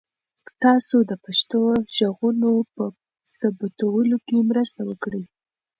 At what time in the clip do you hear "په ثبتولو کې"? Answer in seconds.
2.75-4.37